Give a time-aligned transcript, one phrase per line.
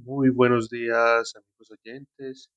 [0.00, 2.48] Muy buenos días, amigos oyentes.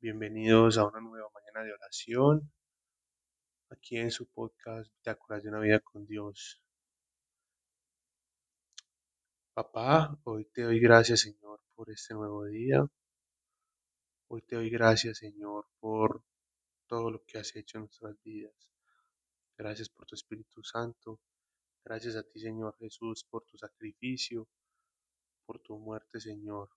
[0.00, 2.52] Bienvenidos a una nueva mañana de oración
[3.68, 6.62] aquí en su podcast Bitácoras de una vida con Dios.
[9.54, 12.86] Papá, hoy te doy gracias, Señor, por este nuevo día.
[14.28, 16.22] Hoy te doy gracias, Señor, por
[16.86, 18.70] todo lo que has hecho en nuestras vidas.
[19.58, 21.18] Gracias por tu Espíritu Santo.
[21.84, 24.46] Gracias a ti, Señor Jesús, por tu sacrificio,
[25.46, 26.68] por tu muerte, Señor,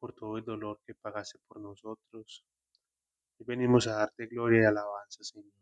[0.00, 2.44] por todo el dolor que pagaste por nosotros.
[3.38, 5.52] Hoy venimos a darte gloria y alabanza, Señor.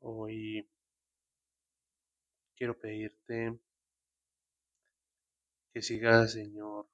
[0.00, 0.68] Hoy
[2.56, 3.58] quiero pedirte
[5.72, 6.88] que sigas, Señor,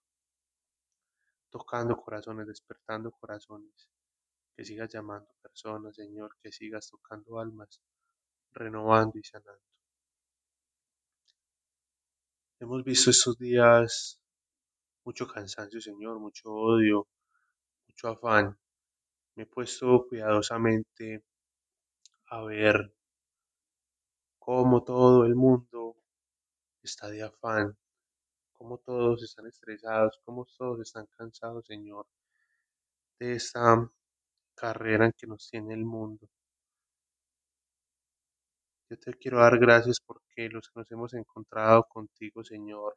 [1.51, 3.89] tocando corazones, despertando corazones,
[4.57, 7.81] que sigas llamando personas, Señor, que sigas tocando almas,
[8.53, 9.74] renovando y sanando.
[12.61, 14.21] Hemos visto estos días
[15.05, 17.09] mucho cansancio, Señor, mucho odio,
[17.89, 18.57] mucho afán.
[19.35, 21.25] Me he puesto cuidadosamente
[22.31, 22.95] a ver
[24.39, 25.97] cómo todo el mundo
[26.83, 27.77] está de afán,
[28.53, 32.07] cómo todos están estresados, cómo todos están cansados, Señor,
[33.19, 33.91] de esta
[34.55, 36.29] carrera en que nos tiene el mundo.
[38.95, 42.97] Yo te quiero dar gracias porque los que nos hemos encontrado contigo, Señor,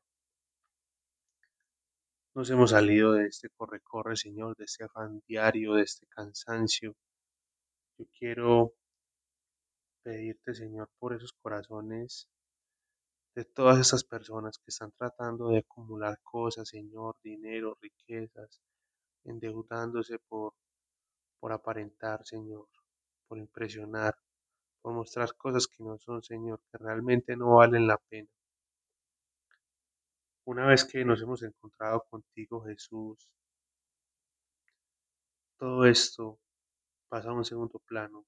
[2.35, 6.93] nos hemos salido de este corre-corre, Señor, de este afán diario, de este cansancio.
[7.97, 8.73] Yo quiero
[10.03, 12.29] pedirte, Señor, por esos corazones
[13.33, 18.61] de todas esas personas que están tratando de acumular cosas, Señor, dinero, riquezas,
[19.23, 20.53] endeudándose por,
[21.39, 22.67] por aparentar, Señor,
[23.27, 24.13] por impresionar,
[24.81, 28.29] por mostrar cosas que no son, Señor, que realmente no valen la pena.
[30.45, 33.29] Una vez que nos hemos encontrado contigo, Jesús,
[35.57, 36.39] todo esto
[37.09, 38.25] pasa a un segundo plano,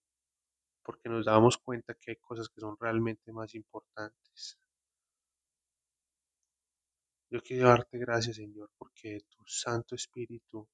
[0.83, 4.57] porque nos damos cuenta que hay cosas que son realmente más importantes.
[7.31, 10.67] Yo quiero darte gracias, Señor, porque tu Santo Espíritu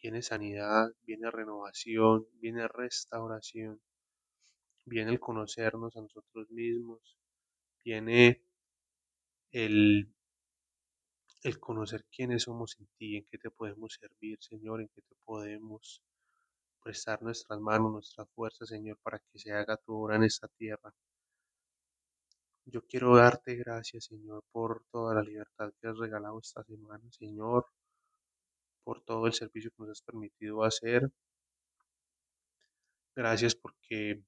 [0.00, 3.80] viene sanidad, viene renovación, viene restauración,
[4.86, 7.18] viene el conocernos a nosotros mismos,
[7.84, 8.42] viene
[9.52, 10.08] el
[11.42, 15.14] el conocer quiénes somos en ti, en qué te podemos servir, Señor, en qué te
[15.24, 16.02] podemos
[16.82, 20.92] prestar nuestras manos, nuestra fuerza, Señor, para que se haga tu obra en esta tierra.
[22.64, 27.66] Yo quiero darte gracias, Señor, por toda la libertad que has regalado esta semana, Señor,
[28.82, 31.10] por todo el servicio que nos has permitido hacer.
[33.14, 34.22] Gracias porque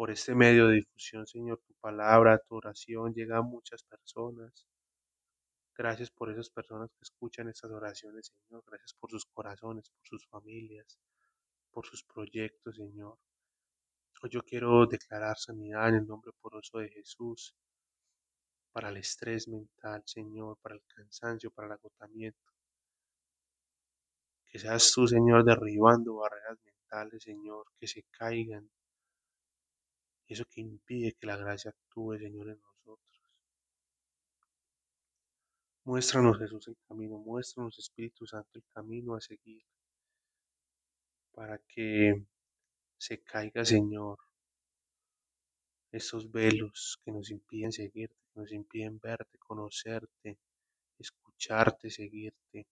[0.00, 4.66] por este medio de difusión, Señor, tu palabra, tu oración llega a muchas personas.
[5.76, 8.64] Gracias por esas personas que escuchan estas oraciones, Señor.
[8.66, 10.98] Gracias por sus corazones, por sus familias,
[11.70, 13.18] por sus proyectos, Señor.
[14.22, 17.54] Hoy yo quiero declarar sanidad en el nombre poroso de Jesús
[18.72, 22.54] para el estrés mental, Señor, para el cansancio, para el agotamiento.
[24.46, 28.66] Que seas tú, Señor, derribando barreras mentales, Señor, que se caigan.
[30.30, 33.20] Eso que impide que la gracia actúe, Señor, en nosotros.
[35.82, 39.64] Muéstranos, Jesús, el camino, muéstranos, Espíritu Santo, el camino a seguir,
[41.32, 42.24] para que
[42.96, 44.18] se caiga, Señor,
[45.90, 50.38] esos velos que nos impiden seguirte, que nos impiden verte, conocerte,
[50.96, 52.68] escucharte, seguirte.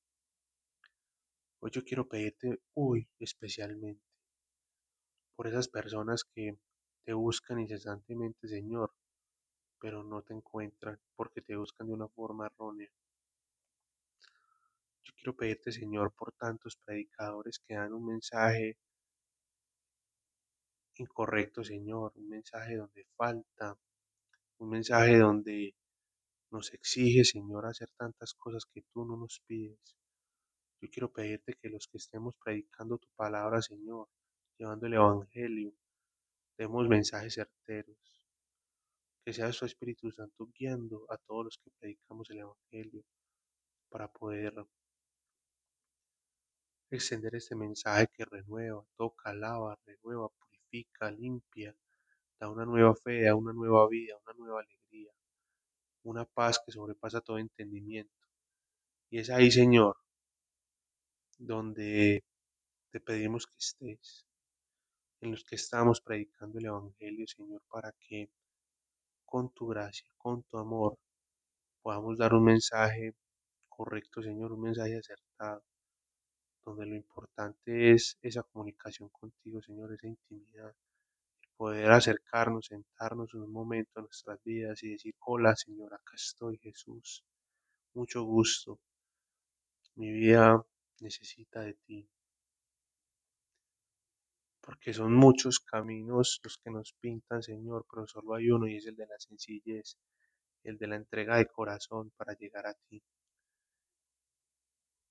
[1.59, 4.07] Hoy yo quiero pedirte, hoy especialmente,
[5.35, 6.57] por esas personas que
[7.09, 8.93] te buscan incesantemente, Señor,
[9.81, 12.91] pero no te encuentran porque te buscan de una forma errónea.
[15.05, 18.77] Yo quiero pedirte, Señor, por tantos predicadores que dan un mensaje
[20.97, 23.75] incorrecto, Señor, un mensaje donde falta,
[24.59, 25.75] un mensaje donde
[26.51, 29.97] nos exige, Señor, hacer tantas cosas que tú no nos pides.
[30.83, 34.09] Yo quiero pedirte que los que estemos predicando tu palabra, Señor,
[34.59, 35.73] llevando el Evangelio,
[36.59, 37.97] demos mensajes certeros.
[39.25, 43.05] Que sea su Espíritu Santo guiando a todos los que predicamos el Evangelio
[43.91, 44.55] para poder
[46.91, 51.75] extender este mensaje que renueva, toca, lava, renueva, purifica, limpia,
[52.41, 55.13] da una nueva fe, da una nueva vida, una nueva alegría,
[56.05, 58.13] una paz que sobrepasa todo entendimiento.
[59.11, 59.97] Y es ahí, Señor,
[61.39, 62.25] donde
[62.91, 64.28] te pedimos que estés,
[65.21, 68.31] en los que estamos predicando el Evangelio, Señor, para que
[69.25, 70.99] con tu gracia, con tu amor,
[71.83, 73.15] podamos dar un mensaje
[73.69, 75.65] correcto, Señor, un mensaje acertado,
[76.65, 80.75] donde lo importante es esa comunicación contigo, Señor, esa intimidad,
[81.57, 86.59] poder acercarnos, sentarnos en un momento en nuestras vidas y decir, hola, Señor, acá estoy,
[86.59, 87.25] Jesús,
[87.95, 88.79] mucho gusto,
[89.97, 90.65] mi vida
[91.01, 92.09] necesita de ti,
[94.69, 98.85] porque son muchos caminos los que nos pintan, Señor, pero solo hay uno y es
[98.85, 99.97] el de la sencillez,
[100.63, 103.03] el de la entrega de corazón para llegar a ti.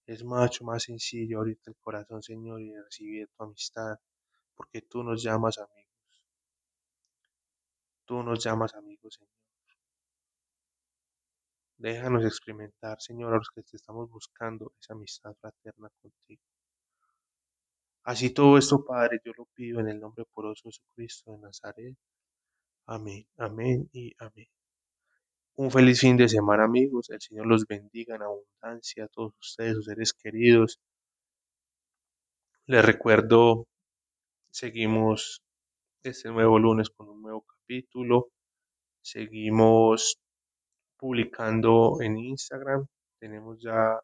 [0.05, 3.95] Es mucho más sencillo ahorita el corazón, Señor, y recibir tu amistad,
[4.53, 6.23] porque tú nos llamas amigos.
[8.05, 9.33] Tú nos llamas amigos, Señor.
[11.77, 16.43] Déjanos experimentar, Señor, a los que te estamos buscando esa amistad fraterna contigo.
[18.07, 21.97] Así todo esto, Padre, yo lo pido en el nombre poroso de Jesucristo de Nazaret.
[22.85, 24.47] Amén, amén y amén.
[25.55, 27.09] Un feliz fin de semana, amigos.
[27.09, 30.79] El Señor los bendiga en abundancia a todos ustedes, sus seres queridos.
[32.65, 33.67] Les recuerdo,
[34.51, 35.41] seguimos
[36.01, 38.29] este nuevo lunes con un nuevo capítulo.
[39.01, 40.17] Seguimos
[40.97, 42.85] publicando en Instagram.
[43.19, 43.99] Tenemos ya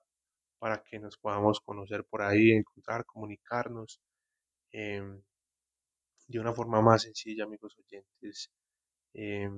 [0.63, 3.99] para que nos podamos conocer por ahí, encontrar, comunicarnos
[4.71, 5.03] eh,
[6.25, 8.49] de una forma más sencilla, amigos oyentes.
[9.13, 9.49] Eh,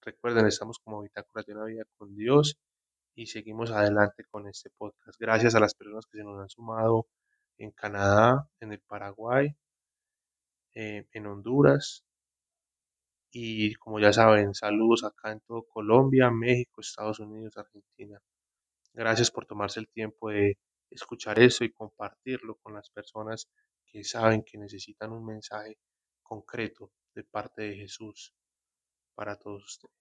[0.00, 2.56] recuerden, estamos como Bitácoras de una vida con Dios
[3.16, 5.18] y seguimos adelante con este podcast.
[5.18, 7.08] Gracias a las personas que se nos han sumado
[7.58, 9.56] en Canadá, en el Paraguay,
[10.74, 12.04] eh, en Honduras.
[13.32, 18.22] Y como ya saben, saludos acá en todo Colombia, México, Estados Unidos, Argentina.
[19.00, 20.58] Gracias por tomarse el tiempo de
[20.90, 23.48] escuchar eso y compartirlo con las personas
[23.86, 25.78] que saben que necesitan un mensaje
[26.22, 28.34] concreto de parte de Jesús
[29.14, 29.99] para todos ustedes.